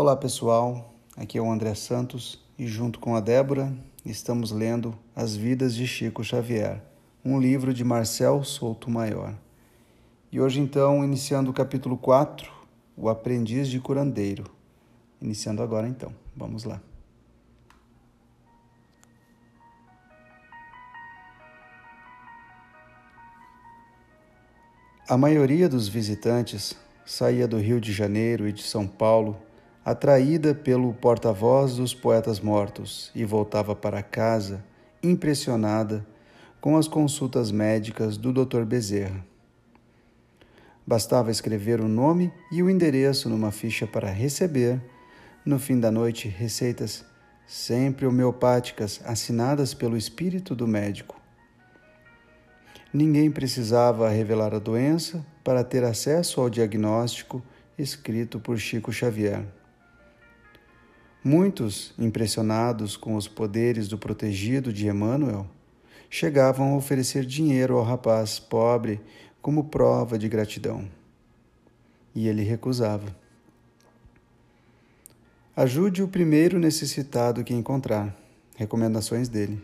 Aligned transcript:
Olá 0.00 0.16
pessoal, 0.16 0.94
aqui 1.14 1.36
é 1.36 1.42
o 1.42 1.52
André 1.52 1.74
Santos 1.74 2.42
e 2.58 2.66
junto 2.66 2.98
com 2.98 3.14
a 3.14 3.20
Débora 3.20 3.70
estamos 4.02 4.50
lendo 4.50 4.98
As 5.14 5.36
Vidas 5.36 5.74
de 5.74 5.86
Chico 5.86 6.24
Xavier, 6.24 6.82
um 7.22 7.38
livro 7.38 7.74
de 7.74 7.84
Marcel 7.84 8.42
Souto 8.42 8.90
Maior. 8.90 9.34
E 10.32 10.40
hoje 10.40 10.58
então, 10.58 11.04
iniciando 11.04 11.50
o 11.50 11.52
capítulo 11.52 11.98
4, 11.98 12.50
O 12.96 13.10
Aprendiz 13.10 13.68
de 13.68 13.78
Curandeiro. 13.78 14.44
Iniciando 15.20 15.62
agora 15.62 15.86
então, 15.86 16.14
vamos 16.34 16.64
lá. 16.64 16.80
A 25.06 25.18
maioria 25.18 25.68
dos 25.68 25.88
visitantes 25.88 26.74
saía 27.04 27.46
do 27.46 27.58
Rio 27.58 27.78
de 27.78 27.92
Janeiro 27.92 28.48
e 28.48 28.52
de 28.52 28.62
São 28.62 28.86
Paulo, 28.86 29.36
atraída 29.84 30.54
pelo 30.54 30.92
porta-voz 30.92 31.76
dos 31.76 31.94
poetas 31.94 32.40
mortos, 32.40 33.10
e 33.14 33.24
voltava 33.24 33.74
para 33.74 34.02
casa 34.02 34.64
impressionada 35.02 36.06
com 36.60 36.76
as 36.76 36.86
consultas 36.86 37.50
médicas 37.50 38.16
do 38.16 38.32
Dr. 38.32 38.64
Bezerra. 38.64 39.24
Bastava 40.86 41.30
escrever 41.30 41.80
o 41.80 41.88
nome 41.88 42.32
e 42.52 42.62
o 42.62 42.68
endereço 42.68 43.28
numa 43.28 43.50
ficha 43.50 43.86
para 43.86 44.10
receber, 44.10 44.80
no 45.44 45.58
fim 45.58 45.80
da 45.80 45.90
noite, 45.90 46.28
receitas 46.28 47.04
sempre 47.46 48.06
homeopáticas 48.06 49.00
assinadas 49.04 49.72
pelo 49.72 49.96
espírito 49.96 50.54
do 50.54 50.66
médico. 50.68 51.18
Ninguém 52.92 53.30
precisava 53.30 54.08
revelar 54.08 54.52
a 54.54 54.58
doença 54.58 55.24
para 55.42 55.64
ter 55.64 55.84
acesso 55.84 56.40
ao 56.40 56.50
diagnóstico 56.50 57.42
escrito 57.78 58.38
por 58.38 58.58
Chico 58.58 58.92
Xavier. 58.92 59.59
Muitos, 61.22 61.92
impressionados 61.98 62.96
com 62.96 63.14
os 63.14 63.28
poderes 63.28 63.88
do 63.88 63.98
protegido 63.98 64.72
de 64.72 64.88
Emmanuel, 64.88 65.46
chegavam 66.08 66.72
a 66.72 66.76
oferecer 66.76 67.26
dinheiro 67.26 67.76
ao 67.76 67.84
rapaz 67.84 68.38
pobre 68.38 68.98
como 69.42 69.64
prova 69.64 70.18
de 70.18 70.28
gratidão. 70.30 70.88
E 72.14 72.26
ele 72.26 72.42
recusava. 72.42 73.14
Ajude 75.54 76.02
o 76.02 76.08
primeiro 76.08 76.58
necessitado 76.58 77.44
que 77.44 77.52
encontrar. 77.52 78.16
Recomendações 78.56 79.28
dele. 79.28 79.62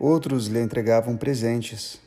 Outros 0.00 0.48
lhe 0.48 0.60
entregavam 0.60 1.16
presentes. 1.16 2.00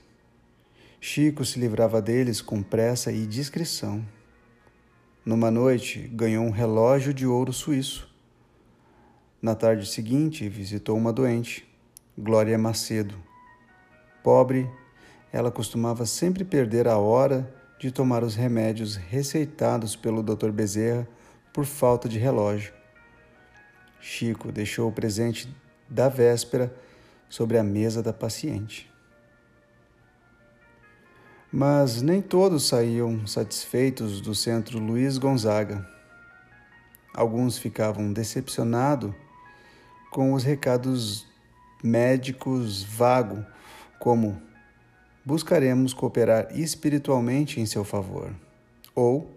Chico 0.99 1.45
se 1.45 1.59
livrava 1.59 2.01
deles 2.01 2.41
com 2.41 2.61
pressa 2.61 3.09
e 3.11 3.25
discrição. 3.25 4.05
Numa 5.23 5.51
noite, 5.51 5.99
ganhou 6.11 6.43
um 6.43 6.49
relógio 6.49 7.13
de 7.13 7.27
ouro 7.27 7.53
suíço. 7.53 8.09
Na 9.39 9.53
tarde 9.53 9.85
seguinte, 9.85 10.49
visitou 10.49 10.97
uma 10.97 11.13
doente, 11.13 11.63
Glória 12.17 12.57
Macedo. 12.57 13.13
Pobre, 14.23 14.67
ela 15.31 15.51
costumava 15.51 16.07
sempre 16.07 16.43
perder 16.43 16.87
a 16.87 16.97
hora 16.97 17.53
de 17.79 17.91
tomar 17.91 18.23
os 18.23 18.33
remédios 18.33 18.95
receitados 18.95 19.95
pelo 19.95 20.23
Dr. 20.23 20.49
Bezerra 20.49 21.07
por 21.53 21.65
falta 21.65 22.09
de 22.09 22.17
relógio. 22.17 22.73
Chico 23.99 24.51
deixou 24.51 24.89
o 24.89 24.91
presente 24.91 25.47
da 25.87 26.09
véspera 26.09 26.75
sobre 27.29 27.59
a 27.59 27.63
mesa 27.63 28.01
da 28.01 28.11
paciente. 28.11 28.90
Mas 31.51 32.01
nem 32.01 32.21
todos 32.21 32.67
saíam 32.67 33.27
satisfeitos 33.27 34.21
do 34.21 34.33
centro 34.33 34.79
Luiz 34.79 35.17
Gonzaga. 35.17 35.85
Alguns 37.13 37.57
ficavam 37.57 38.13
decepcionados 38.13 39.13
com 40.09 40.31
os 40.33 40.43
recados 40.43 41.27
médicos 41.83 42.83
vago, 42.83 43.45
como 43.99 44.41
buscaremos 45.25 45.93
cooperar 45.93 46.47
espiritualmente 46.57 47.59
em 47.59 47.65
seu 47.65 47.83
favor, 47.83 48.33
ou 48.95 49.29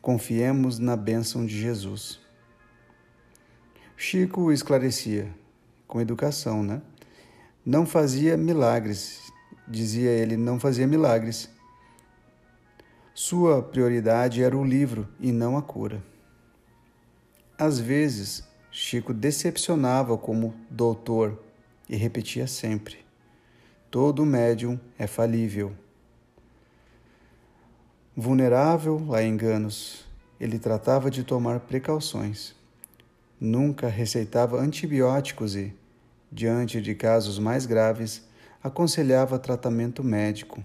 confiemos 0.00 0.78
na 0.78 0.96
bênção 0.96 1.44
de 1.44 1.60
Jesus. 1.60 2.20
Chico 3.98 4.50
esclarecia, 4.50 5.30
com 5.86 6.00
educação, 6.00 6.62
né? 6.62 6.80
não 7.64 7.86
fazia 7.86 8.36
milagres, 8.36 9.23
dizia 9.66 10.10
ele, 10.10 10.36
não 10.36 10.58
fazia 10.60 10.86
milagres. 10.86 11.48
Sua 13.14 13.62
prioridade 13.62 14.42
era 14.42 14.56
o 14.56 14.64
livro 14.64 15.08
e 15.20 15.30
não 15.32 15.56
a 15.56 15.62
cura. 15.62 16.02
Às 17.56 17.78
vezes, 17.78 18.42
Chico 18.70 19.14
decepcionava 19.14 20.18
como 20.18 20.54
doutor 20.68 21.40
e 21.88 21.94
repetia 21.94 22.46
sempre: 22.46 22.98
todo 23.90 24.26
médium 24.26 24.78
é 24.98 25.06
falível. 25.06 25.72
Vulnerável 28.16 29.14
a 29.14 29.22
enganos, 29.22 30.04
ele 30.40 30.58
tratava 30.58 31.10
de 31.10 31.22
tomar 31.22 31.60
precauções. 31.60 32.54
Nunca 33.40 33.88
receitava 33.88 34.60
antibióticos 34.60 35.54
e, 35.54 35.72
diante 36.30 36.80
de 36.80 36.94
casos 36.94 37.38
mais 37.38 37.66
graves, 37.66 38.26
aconselhava 38.64 39.38
tratamento 39.38 40.02
médico. 40.02 40.64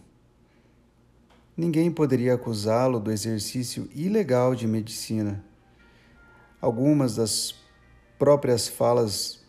Ninguém 1.58 1.92
poderia 1.92 2.34
acusá-lo 2.34 2.98
do 2.98 3.12
exercício 3.12 3.90
ilegal 3.94 4.56
de 4.56 4.66
medicina. 4.66 5.44
Algumas 6.62 7.18
das 7.18 7.54
próprias 8.18 8.70
falas 8.70 9.44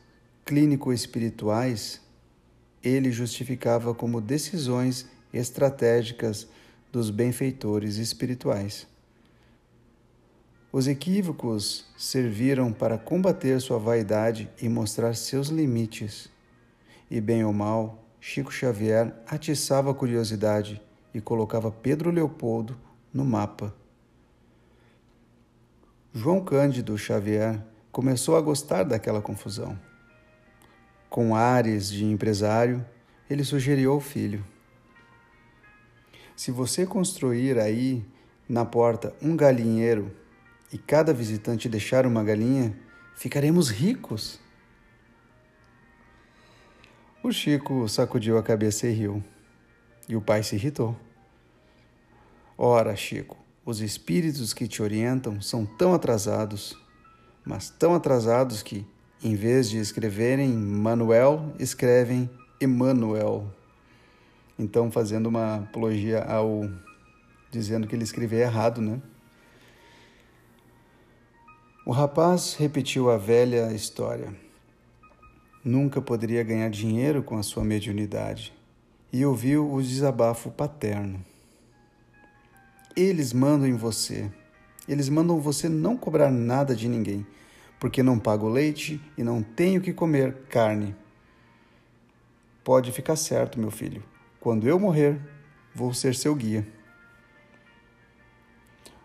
clínico-espirituais 0.44 2.00
ele 2.82 3.12
justificava 3.12 3.94
como 3.94 4.20
decisões 4.20 5.06
estratégicas 5.32 6.48
dos 6.90 7.08
benfeitores 7.08 7.98
espirituais. 7.98 8.84
Os 10.72 10.88
equívocos 10.88 11.86
serviram 11.96 12.72
para 12.72 12.98
combater 12.98 13.60
sua 13.60 13.78
vaidade 13.78 14.50
e 14.60 14.68
mostrar 14.68 15.14
seus 15.14 15.48
limites. 15.48 16.28
E, 17.08 17.20
bem 17.20 17.44
ou 17.44 17.52
mal, 17.52 18.09
Chico 18.20 18.52
Xavier 18.52 19.14
atiçava 19.26 19.90
a 19.90 19.94
curiosidade 19.94 20.80
e 21.14 21.20
colocava 21.22 21.70
Pedro 21.70 22.10
Leopoldo 22.10 22.78
no 23.12 23.24
mapa. 23.24 23.74
João 26.12 26.44
Cândido 26.44 26.98
Xavier 26.98 27.64
começou 27.90 28.36
a 28.36 28.40
gostar 28.40 28.82
daquela 28.82 29.22
confusão. 29.22 29.78
Com 31.08 31.34
ares 31.34 31.90
de 31.90 32.04
empresário, 32.04 32.84
ele 33.28 33.42
sugeriu 33.42 33.92
ao 33.92 34.00
filho: 34.00 34.44
Se 36.36 36.50
você 36.50 36.84
construir 36.84 37.58
aí 37.58 38.04
na 38.46 38.64
porta 38.66 39.14
um 39.22 39.34
galinheiro 39.34 40.14
e 40.70 40.76
cada 40.76 41.14
visitante 41.14 41.68
deixar 41.68 42.04
uma 42.06 42.22
galinha, 42.22 42.76
ficaremos 43.14 43.70
ricos. 43.70 44.38
O 47.22 47.30
Chico 47.30 47.86
sacudiu 47.86 48.38
a 48.38 48.42
cabeça 48.42 48.86
e 48.86 48.92
riu. 48.92 49.22
E 50.08 50.16
o 50.16 50.22
pai 50.22 50.42
se 50.42 50.56
irritou. 50.56 50.96
Ora, 52.56 52.96
Chico, 52.96 53.36
os 53.62 53.82
espíritos 53.82 54.54
que 54.54 54.66
te 54.66 54.82
orientam 54.82 55.38
são 55.38 55.66
tão 55.66 55.92
atrasados, 55.92 56.74
mas 57.44 57.68
tão 57.68 57.94
atrasados 57.94 58.62
que, 58.62 58.86
em 59.22 59.34
vez 59.34 59.68
de 59.68 59.76
escreverem 59.76 60.48
Manuel, 60.48 61.54
escrevem 61.58 62.28
Emmanuel. 62.58 63.52
Então, 64.58 64.90
fazendo 64.90 65.26
uma 65.26 65.56
apologia 65.56 66.24
ao. 66.24 66.70
dizendo 67.50 67.86
que 67.86 67.94
ele 67.94 68.04
escreveu 68.04 68.38
errado, 68.38 68.80
né? 68.80 68.98
O 71.84 71.92
rapaz 71.92 72.54
repetiu 72.54 73.10
a 73.10 73.18
velha 73.18 73.70
história. 73.74 74.34
Nunca 75.62 76.00
poderia 76.00 76.42
ganhar 76.42 76.70
dinheiro 76.70 77.22
com 77.22 77.36
a 77.36 77.42
sua 77.42 77.62
mediunidade 77.62 78.50
e 79.12 79.26
ouviu 79.26 79.70
o 79.70 79.82
desabafo 79.82 80.50
paterno. 80.50 81.22
Eles 82.96 83.34
mandam 83.34 83.68
em 83.68 83.76
você. 83.76 84.30
Eles 84.88 85.10
mandam 85.10 85.38
você 85.38 85.68
não 85.68 85.98
cobrar 85.98 86.30
nada 86.30 86.74
de 86.74 86.88
ninguém, 86.88 87.26
porque 87.78 88.02
não 88.02 88.18
pago 88.18 88.48
leite 88.48 88.98
e 89.18 89.22
não 89.22 89.42
tenho 89.42 89.82
que 89.82 89.92
comer 89.92 90.34
carne. 90.48 90.96
Pode 92.64 92.90
ficar 92.90 93.16
certo, 93.16 93.60
meu 93.60 93.70
filho. 93.70 94.02
Quando 94.40 94.66
eu 94.66 94.78
morrer, 94.78 95.20
vou 95.74 95.92
ser 95.92 96.14
seu 96.14 96.34
guia. 96.34 96.66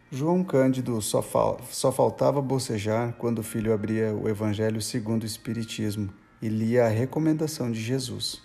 João 0.10 0.42
Cândido 0.42 1.02
só, 1.02 1.22
fal 1.22 1.60
só 1.70 1.92
faltava 1.92 2.42
bocejar 2.42 3.14
quando 3.18 3.40
o 3.40 3.44
filho 3.44 3.74
abria 3.74 4.14
o 4.14 4.30
Evangelho 4.30 4.82
segundo 4.82 5.24
o 5.24 5.26
Espiritismo 5.26 6.14
e 6.46 6.48
lia 6.48 6.86
a 6.86 6.90
recomendação 6.90 7.72
de 7.72 7.82
Jesus. 7.82 8.40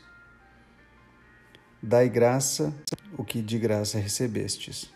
Dai 1.83 2.09
graça 2.09 2.75
o 3.19 3.23
que 3.23 3.43
de 3.43 3.59
graça 3.59 3.99
recebestes. 3.99 4.91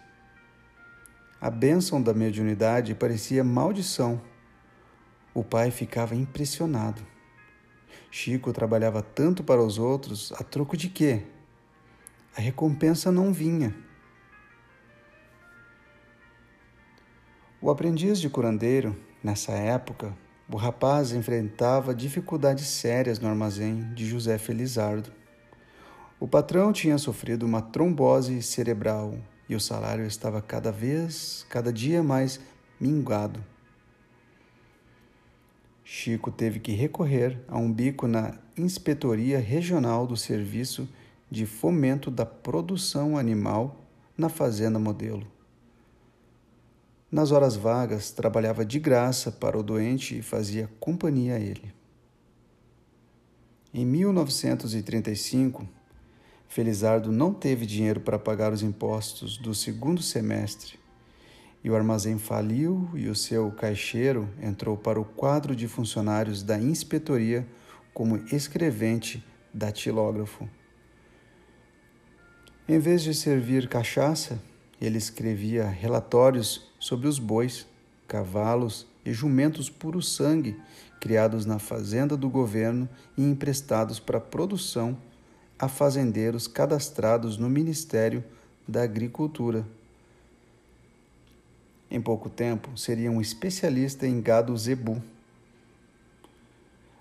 A 1.38 1.50
bênção 1.50 2.02
da 2.02 2.14
mediunidade 2.14 2.94
parecia 2.94 3.44
maldição. 3.44 4.22
O 5.34 5.44
pai 5.44 5.70
ficava 5.70 6.14
impressionado. 6.14 7.06
Chico 8.10 8.54
trabalhava 8.54 9.02
tanto 9.02 9.44
para 9.44 9.62
os 9.62 9.76
outros, 9.76 10.32
a 10.32 10.42
troco 10.42 10.74
de 10.74 10.88
quê? 10.88 11.24
A 12.34 12.40
recompensa 12.40 13.12
não 13.12 13.34
vinha. 13.34 13.76
O 17.60 17.70
aprendiz 17.70 18.18
de 18.18 18.30
curandeiro, 18.30 18.98
nessa 19.22 19.52
época, 19.52 20.16
o 20.50 20.56
rapaz 20.56 21.12
enfrentava 21.12 21.94
dificuldades 21.94 22.66
sérias 22.66 23.18
no 23.18 23.28
armazém 23.28 23.92
de 23.94 24.06
José 24.06 24.36
Felizardo. 24.36 25.10
O 26.20 26.28
patrão 26.28 26.72
tinha 26.72 26.98
sofrido 26.98 27.44
uma 27.46 27.62
trombose 27.62 28.42
cerebral 28.42 29.14
e 29.48 29.54
o 29.54 29.60
salário 29.60 30.06
estava 30.06 30.40
cada 30.42 30.70
vez, 30.70 31.46
cada 31.48 31.72
dia 31.72 32.02
mais 32.02 32.40
minguado. 32.78 33.44
Chico 35.82 36.30
teve 36.30 36.60
que 36.60 36.72
recorrer 36.72 37.38
a 37.48 37.58
um 37.58 37.70
bico 37.70 38.06
na 38.06 38.38
Inspetoria 38.56 39.38
Regional 39.38 40.06
do 40.06 40.16
Serviço 40.16 40.88
de 41.30 41.46
Fomento 41.46 42.10
da 42.10 42.24
Produção 42.24 43.18
Animal 43.18 43.76
na 44.16 44.28
Fazenda 44.28 44.78
Modelo. 44.78 45.33
Nas 47.14 47.30
horas 47.30 47.54
vagas, 47.54 48.10
trabalhava 48.10 48.64
de 48.64 48.80
graça 48.80 49.30
para 49.30 49.56
o 49.56 49.62
doente 49.62 50.18
e 50.18 50.20
fazia 50.20 50.68
companhia 50.80 51.36
a 51.36 51.38
ele. 51.38 51.72
Em 53.72 53.86
1935, 53.86 55.64
Felizardo 56.48 57.12
não 57.12 57.32
teve 57.32 57.66
dinheiro 57.66 58.00
para 58.00 58.18
pagar 58.18 58.52
os 58.52 58.64
impostos 58.64 59.36
do 59.36 59.54
segundo 59.54 60.02
semestre 60.02 60.76
e 61.62 61.70
o 61.70 61.76
armazém 61.76 62.18
faliu 62.18 62.90
e 62.94 63.06
o 63.06 63.14
seu 63.14 63.48
caixeiro 63.52 64.28
entrou 64.42 64.76
para 64.76 65.00
o 65.00 65.04
quadro 65.04 65.54
de 65.54 65.68
funcionários 65.68 66.42
da 66.42 66.58
inspetoria 66.58 67.46
como 67.92 68.16
escrevente 68.34 69.24
datilógrafo. 69.54 70.48
Em 72.68 72.80
vez 72.80 73.04
de 73.04 73.14
servir 73.14 73.68
cachaça, 73.68 74.42
ele 74.80 74.98
escrevia 74.98 75.68
relatórios 75.68 76.73
sobre 76.84 77.08
os 77.08 77.18
bois, 77.18 77.66
cavalos 78.06 78.86
e 79.06 79.10
jumentos 79.10 79.70
puro 79.70 80.02
sangue 80.02 80.60
criados 81.00 81.46
na 81.46 81.58
fazenda 81.58 82.14
do 82.14 82.28
governo 82.28 82.86
e 83.16 83.22
emprestados 83.22 83.98
para 83.98 84.20
produção 84.20 84.94
a 85.58 85.66
fazendeiros 85.66 86.46
cadastrados 86.46 87.38
no 87.38 87.48
Ministério 87.48 88.22
da 88.68 88.82
Agricultura. 88.82 89.66
Em 91.90 92.02
pouco 92.02 92.28
tempo, 92.28 92.76
seria 92.76 93.10
um 93.10 93.18
especialista 93.18 94.06
em 94.06 94.20
gado 94.20 94.54
zebu. 94.54 95.02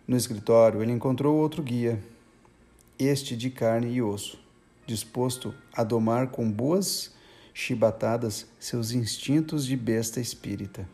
No 0.07 0.15
escritório, 0.15 0.81
ele 0.81 0.93
encontrou 0.93 1.35
outro 1.35 1.61
guia, 1.61 2.01
este 2.97 3.35
de 3.35 3.49
carne 3.49 3.91
e 3.91 4.01
osso, 4.01 4.39
disposto 4.87 5.53
a 5.73 5.83
domar 5.83 6.27
com 6.27 6.49
boas 6.49 7.12
chibatadas 7.53 8.47
seus 8.59 8.91
instintos 8.91 9.65
de 9.65 9.77
besta 9.77 10.19
espírita. 10.19 10.89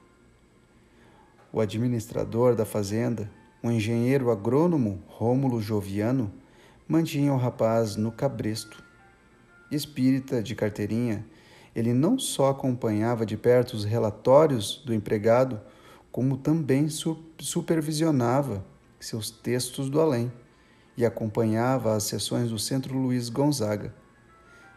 O 1.53 1.61
administrador 1.61 2.55
da 2.55 2.65
fazenda, 2.65 3.31
o 3.63 3.71
engenheiro 3.71 4.29
agrônomo 4.29 5.01
Rômulo 5.07 5.61
Joviano, 5.61 6.31
mantinha 6.87 7.33
o 7.33 7.37
rapaz 7.37 7.95
no 7.95 8.11
cabresto. 8.11 8.83
Espírita 9.71 10.43
de 10.43 10.53
carteirinha, 10.53 11.25
ele 11.75 11.93
não 11.93 12.19
só 12.19 12.49
acompanhava 12.49 13.25
de 13.25 13.37
perto 13.37 13.73
os 13.73 13.85
relatórios 13.85 14.83
do 14.85 14.93
empregado, 14.93 15.61
como 16.11 16.37
também 16.37 16.87
supervisionava 17.39 18.65
seus 18.99 19.31
textos 19.31 19.89
do 19.89 20.01
além 20.01 20.31
e 20.97 21.05
acompanhava 21.05 21.95
as 21.95 22.03
sessões 22.03 22.49
do 22.49 22.59
Centro 22.59 22.97
Luiz 22.97 23.29
Gonzaga 23.29 23.93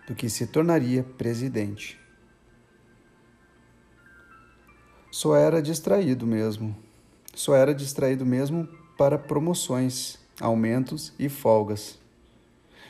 do 0.06 0.14
que 0.14 0.28
se 0.28 0.46
tornaria 0.46 1.02
presidente. 1.02 1.98
Só 5.10 5.36
era 5.36 5.60
distraído 5.60 6.26
mesmo. 6.26 6.74
Só 7.34 7.54
era 7.54 7.74
distraído 7.74 8.24
mesmo 8.24 8.66
para 8.96 9.18
promoções, 9.18 10.18
aumentos 10.40 11.12
e 11.18 11.28
folgas. 11.28 11.98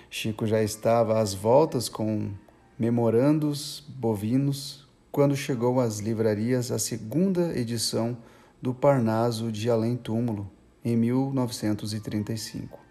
Chico 0.09 0.47
já 0.47 0.63
estava 0.63 1.21
às 1.21 1.35
voltas 1.35 1.89
com 1.89 2.31
memorandos 2.79 3.85
bovinos 3.89 4.87
quando 5.11 5.37
chegou 5.37 5.81
às 5.81 5.99
livrarias 6.01 6.71
a 6.71 6.79
segunda 6.79 7.59
edição 7.59 8.17
do 8.61 8.73
Parnaso 8.73 9.51
de 9.51 9.69
Além 9.69 9.97
Túmulo, 9.97 10.51
em 10.85 10.97
1935. 10.97 12.82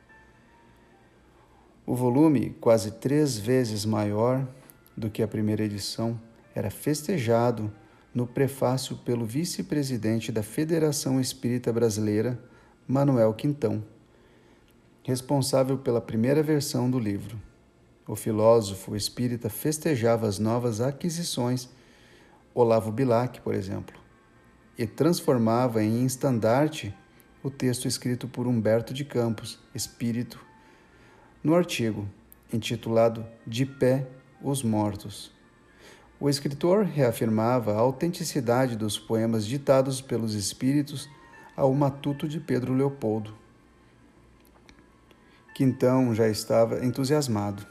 O 1.86 1.95
volume, 1.95 2.56
quase 2.62 2.92
três 2.92 3.38
vezes 3.38 3.86
maior 3.86 4.48
do 4.95 5.10
que 5.10 5.24
a 5.24 5.28
primeira 5.28 5.63
edição, 5.63 6.19
era 6.54 6.69
festejado 6.69 7.74
no 8.13 8.28
prefácio 8.28 8.98
pelo 8.98 9.25
vice-presidente 9.25 10.31
da 10.31 10.44
Federação 10.44 11.19
Espírita 11.19 11.74
Brasileira, 11.74 12.39
Manuel 12.88 13.33
Quintão, 13.33 13.83
responsável 15.04 15.78
pela 15.78 16.00
primeira 16.00 16.44
versão 16.44 16.89
do 16.89 17.00
livro. 17.00 17.42
O 18.07 18.16
filósofo 18.16 18.95
espírita 18.95 19.50
festejava 19.50 20.28
as 20.28 20.38
novas 20.38 20.81
aquisições, 20.81 21.68
Olavo 22.54 22.92
Bilac, 22.92 23.42
por 23.42 23.56
exemplo, 23.56 24.00
e 24.78 24.86
transformava 24.86 25.81
em 25.81 26.06
estandarte 26.06 26.94
o 27.42 27.50
texto 27.50 27.88
escrito 27.88 28.28
por 28.28 28.45
Humberto 28.45 28.94
de 28.94 29.04
Campos, 29.04 29.57
espírito 29.74 30.50
no 31.43 31.55
artigo, 31.55 32.07
intitulado 32.53 33.25
De 33.47 33.65
Pé 33.65 34.07
os 34.43 34.61
Mortos, 34.61 35.31
o 36.19 36.29
escritor 36.29 36.85
reafirmava 36.85 37.73
a 37.73 37.79
autenticidade 37.79 38.75
dos 38.75 38.99
poemas 38.99 39.43
ditados 39.43 40.01
pelos 40.01 40.35
espíritos 40.35 41.09
ao 41.57 41.73
matuto 41.73 42.27
de 42.27 42.39
Pedro 42.39 42.75
Leopoldo, 42.75 43.35
que 45.55 45.63
então 45.63 46.13
já 46.13 46.27
estava 46.27 46.85
entusiasmado. 46.85 47.65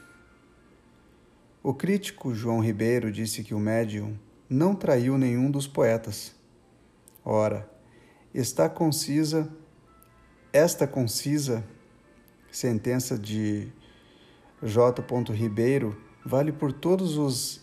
O 1.62 1.73
crítico 1.73 2.34
João 2.34 2.58
Ribeiro 2.58 3.12
disse 3.12 3.44
que 3.44 3.55
o 3.55 3.61
médium 3.61 4.19
não 4.49 4.75
traiu 4.75 5.16
nenhum 5.16 5.49
dos 5.49 5.69
poetas. 5.69 6.34
Ora, 7.25 7.70
está 8.35 8.68
concisa, 8.68 9.49
esta 10.52 10.88
concisa 10.88 11.62
sentença 12.50 13.19
de 13.19 13.69
J. 14.62 15.02
Ribeiro 15.33 15.97
vale 16.25 16.52
por 16.52 16.73
todos 16.73 17.16
os 17.16 17.61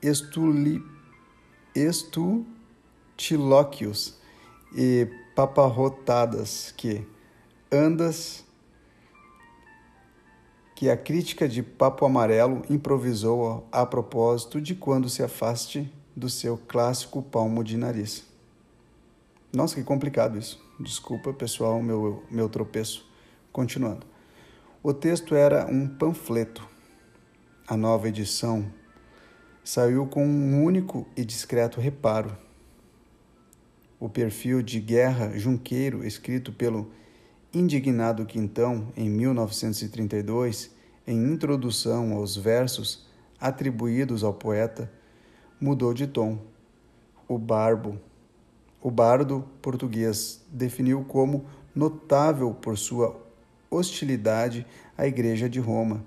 estuli, 0.00 0.82
estutilóquios 1.74 4.18
e 4.74 5.06
paparrotadas 5.34 6.72
que 6.76 7.06
andas 7.70 8.44
que 10.74 10.88
a 10.90 10.96
crítica 10.96 11.48
de 11.48 11.62
Papo 11.62 12.04
Amarelo 12.04 12.62
improvisou 12.68 13.66
a 13.72 13.86
propósito 13.86 14.60
de 14.60 14.74
quando 14.74 15.08
se 15.08 15.22
afaste 15.22 15.90
do 16.14 16.28
seu 16.28 16.58
clássico 16.58 17.22
palmo 17.22 17.64
de 17.64 17.78
nariz. 17.78 18.26
Nossa, 19.54 19.76
que 19.76 19.82
complicado 19.82 20.38
isso. 20.38 20.62
Desculpa, 20.78 21.32
pessoal, 21.32 21.82
meu, 21.82 22.22
meu 22.30 22.50
tropeço. 22.50 23.05
Continuando. 23.56 24.06
O 24.82 24.92
texto 24.92 25.34
era 25.34 25.64
um 25.64 25.88
panfleto. 25.88 26.68
A 27.66 27.74
nova 27.74 28.06
edição 28.06 28.70
saiu 29.64 30.06
com 30.06 30.26
um 30.26 30.62
único 30.62 31.08
e 31.16 31.24
discreto 31.24 31.80
reparo. 31.80 32.36
O 33.98 34.10
perfil 34.10 34.60
de 34.60 34.78
Guerra 34.78 35.38
Junqueiro, 35.38 36.04
escrito 36.04 36.52
pelo 36.52 36.90
indignado 37.50 38.26
Quintão 38.26 38.92
em 38.94 39.08
1932, 39.08 40.70
em 41.06 41.16
introdução 41.16 42.12
aos 42.12 42.36
versos 42.36 43.06
atribuídos 43.40 44.22
ao 44.22 44.34
poeta, 44.34 44.92
mudou 45.58 45.94
de 45.94 46.06
tom. 46.06 46.38
O 47.26 47.38
barbo, 47.38 47.98
o 48.82 48.90
bardo 48.90 49.48
português 49.62 50.44
definiu 50.52 51.04
como 51.04 51.46
notável 51.74 52.52
por 52.52 52.76
sua 52.76 53.24
hostilidade 53.70 54.66
à 54.96 55.06
Igreja 55.06 55.48
de 55.48 55.60
Roma. 55.60 56.04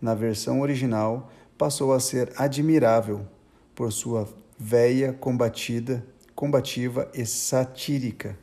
Na 0.00 0.14
versão 0.14 0.60
original, 0.60 1.30
passou 1.56 1.92
a 1.92 2.00
ser 2.00 2.32
admirável 2.36 3.26
por 3.74 3.92
sua 3.92 4.28
véia 4.58 5.12
combatida, 5.12 6.06
combativa 6.34 7.10
e 7.14 7.24
satírica. 7.24 8.36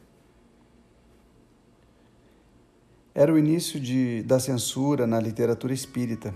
Era 3.15 3.31
o 3.31 3.37
início 3.37 3.79
de, 3.79 4.23
da 4.23 4.39
censura 4.39 5.05
na 5.05 5.19
literatura 5.19 5.73
espírita. 5.73 6.33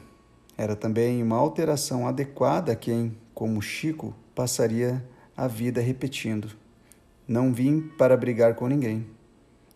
Era 0.55 0.75
também 0.75 1.23
uma 1.23 1.35
alteração 1.35 2.07
adequada 2.07 2.71
a 2.71 2.75
quem, 2.75 3.17
como 3.33 3.61
Chico, 3.61 4.15
passaria 4.35 5.03
a 5.35 5.47
vida 5.47 5.81
repetindo: 5.81 6.49
Não 7.27 7.51
vim 7.51 7.81
para 7.81 8.15
brigar 8.15 8.55
com 8.55 8.67
ninguém, 8.67 9.07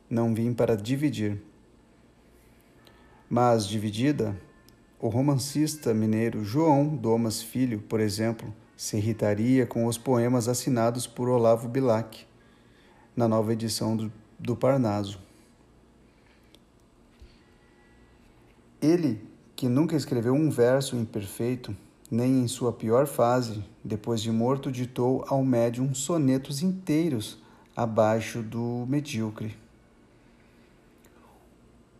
não 0.09 0.33
vim 0.33 0.53
para 0.53 0.75
dividir. 0.75 1.41
Mas, 3.33 3.65
dividida, 3.65 4.35
o 4.99 5.07
romancista 5.07 5.93
mineiro 5.93 6.43
João 6.43 6.93
Domas 6.93 7.41
Filho, 7.41 7.79
por 7.79 8.01
exemplo, 8.01 8.53
se 8.75 8.97
irritaria 8.97 9.65
com 9.65 9.85
os 9.85 9.97
poemas 9.97 10.49
assinados 10.49 11.07
por 11.07 11.29
Olavo 11.29 11.69
Bilac 11.69 12.25
na 13.15 13.29
nova 13.29 13.53
edição 13.53 13.95
do, 13.95 14.11
do 14.37 14.53
Parnaso. 14.53 15.17
Ele, 18.81 19.25
que 19.55 19.69
nunca 19.69 19.95
escreveu 19.95 20.33
um 20.33 20.49
verso 20.49 20.97
imperfeito, 20.97 21.73
nem 22.11 22.43
em 22.43 22.49
sua 22.49 22.73
pior 22.73 23.07
fase, 23.07 23.63
depois 23.81 24.21
de 24.21 24.29
morto, 24.29 24.69
ditou 24.69 25.23
ao 25.29 25.41
médium 25.41 25.95
sonetos 25.95 26.61
inteiros 26.61 27.41
abaixo 27.77 28.43
do 28.43 28.85
medíocre. 28.89 29.60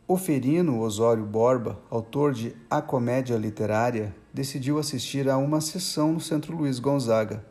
O 0.08 0.17
ferino 0.17 0.81
Osório 0.81 1.24
Borba, 1.24 1.79
autor 1.89 2.34
de 2.34 2.53
A 2.70 2.81
Comédia 2.81 3.38
Literária, 3.38 4.13
decidiu 4.34 4.77
assistir 4.77 5.29
a 5.29 5.38
uma 5.38 5.62
sessão 5.62 6.12
no 6.13 6.20
Centro 6.20 6.55
Luiz 6.55 6.79
Gonzaga. 6.79 7.46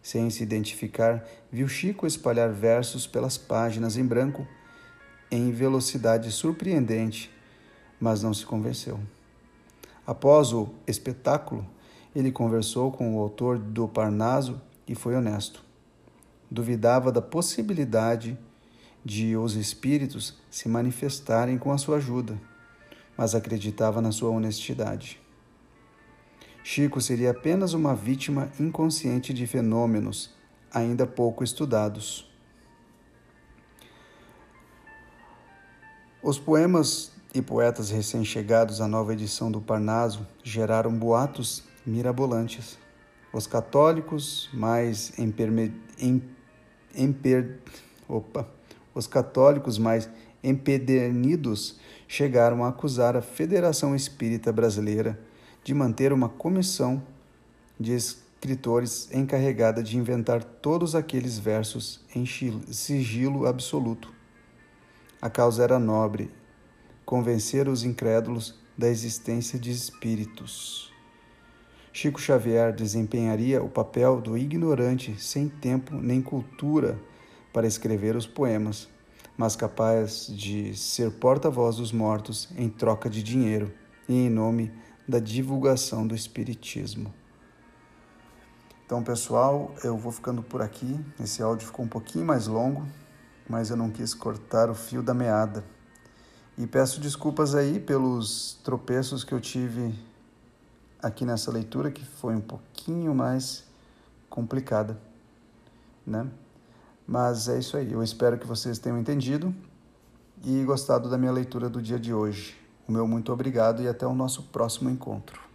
Sem 0.00 0.30
se 0.30 0.42
identificar, 0.42 1.26
viu 1.50 1.68
Chico 1.68 2.06
espalhar 2.06 2.50
versos 2.52 3.06
pelas 3.06 3.36
páginas 3.36 3.96
em 3.96 4.06
branco 4.06 4.46
em 5.30 5.50
velocidade 5.50 6.30
surpreendente, 6.30 7.30
mas 8.00 8.22
não 8.22 8.32
se 8.32 8.46
convenceu. 8.46 8.98
Após 10.06 10.52
o 10.52 10.68
espetáculo, 10.86 11.66
ele 12.14 12.30
conversou 12.30 12.92
com 12.92 13.16
o 13.16 13.20
autor 13.20 13.58
do 13.58 13.86
Parnaso 13.88 14.60
e 14.86 14.94
foi 14.94 15.16
honesto. 15.16 15.62
Duvidava 16.50 17.10
da 17.10 17.20
possibilidade 17.20 18.38
de 19.04 19.36
os 19.36 19.54
espíritos 19.54 20.38
se 20.56 20.70
manifestarem 20.70 21.58
com 21.58 21.70
a 21.70 21.76
sua 21.76 21.98
ajuda, 21.98 22.40
mas 23.14 23.34
acreditava 23.34 24.00
na 24.00 24.10
sua 24.10 24.30
honestidade. 24.30 25.20
Chico 26.64 26.98
seria 26.98 27.32
apenas 27.32 27.74
uma 27.74 27.94
vítima 27.94 28.50
inconsciente 28.58 29.34
de 29.34 29.46
fenômenos 29.46 30.34
ainda 30.72 31.06
pouco 31.06 31.44
estudados. 31.44 32.26
Os 36.22 36.38
poemas 36.38 37.12
e 37.34 37.42
poetas 37.42 37.90
recém-chegados 37.90 38.80
à 38.80 38.88
nova 38.88 39.12
edição 39.12 39.52
do 39.52 39.60
Parnaso 39.60 40.26
geraram 40.42 40.90
boatos 40.90 41.64
mirabolantes. 41.84 42.78
Os 43.30 43.46
católicos 43.46 44.48
mais 44.54 45.12
emper, 45.18 45.70
opa, 48.08 48.48
os 48.94 49.06
católicos 49.06 49.76
mais 49.76 50.08
empedernidos 50.48 51.78
chegaram 52.06 52.64
a 52.64 52.68
acusar 52.68 53.16
a 53.16 53.22
Federação 53.22 53.94
Espírita 53.94 54.52
Brasileira 54.52 55.18
de 55.64 55.74
manter 55.74 56.12
uma 56.12 56.28
comissão 56.28 57.02
de 57.78 57.92
escritores 57.92 59.10
encarregada 59.12 59.82
de 59.82 59.96
inventar 59.96 60.44
todos 60.44 60.94
aqueles 60.94 61.38
versos 61.38 62.00
em 62.14 62.24
sigilo 62.24 63.46
absoluto. 63.46 64.14
A 65.20 65.28
causa 65.28 65.64
era 65.64 65.78
nobre, 65.78 66.30
convencer 67.04 67.68
os 67.68 67.82
incrédulos 67.82 68.54
da 68.78 68.88
existência 68.88 69.58
de 69.58 69.72
espíritos. 69.72 70.92
Chico 71.92 72.20
Xavier 72.20 72.72
desempenharia 72.72 73.62
o 73.62 73.68
papel 73.68 74.20
do 74.20 74.36
ignorante 74.36 75.20
sem 75.20 75.48
tempo 75.48 75.94
nem 75.96 76.20
cultura 76.20 77.00
para 77.52 77.66
escrever 77.66 78.14
os 78.14 78.26
poemas, 78.26 78.86
mas 79.36 79.54
capaz 79.54 80.26
de 80.26 80.76
ser 80.76 81.10
porta-voz 81.12 81.76
dos 81.76 81.92
mortos 81.92 82.48
em 82.56 82.68
troca 82.68 83.10
de 83.10 83.22
dinheiro 83.22 83.72
e 84.08 84.14
em 84.14 84.30
nome 84.30 84.72
da 85.06 85.18
divulgação 85.18 86.06
do 86.06 86.14
Espiritismo. 86.14 87.12
Então, 88.84 89.02
pessoal, 89.02 89.74
eu 89.82 89.96
vou 89.96 90.12
ficando 90.12 90.42
por 90.42 90.62
aqui. 90.62 90.98
Esse 91.20 91.42
áudio 91.42 91.66
ficou 91.66 91.84
um 91.84 91.88
pouquinho 91.88 92.24
mais 92.24 92.46
longo, 92.46 92.86
mas 93.48 93.68
eu 93.68 93.76
não 93.76 93.90
quis 93.90 94.14
cortar 94.14 94.70
o 94.70 94.74
fio 94.74 95.02
da 95.02 95.12
meada. 95.12 95.64
E 96.56 96.66
peço 96.66 97.00
desculpas 97.00 97.54
aí 97.54 97.78
pelos 97.78 98.58
tropeços 98.64 99.24
que 99.24 99.32
eu 99.32 99.40
tive 99.40 99.92
aqui 101.02 101.24
nessa 101.24 101.50
leitura, 101.50 101.90
que 101.90 102.04
foi 102.04 102.34
um 102.34 102.40
pouquinho 102.40 103.14
mais 103.14 103.64
complicada, 104.30 104.98
né? 106.06 106.26
Mas 107.06 107.48
é 107.48 107.58
isso 107.58 107.76
aí. 107.76 107.92
Eu 107.92 108.02
espero 108.02 108.38
que 108.38 108.46
vocês 108.46 108.78
tenham 108.78 108.98
entendido 108.98 109.54
e 110.44 110.64
gostado 110.64 111.08
da 111.08 111.16
minha 111.16 111.32
leitura 111.32 111.68
do 111.68 111.80
dia 111.80 111.98
de 111.98 112.12
hoje. 112.12 112.56
O 112.88 112.92
meu 112.92 113.06
muito 113.06 113.32
obrigado 113.32 113.82
e 113.82 113.88
até 113.88 114.06
o 114.06 114.14
nosso 114.14 114.44
próximo 114.44 114.90
encontro. 114.90 115.45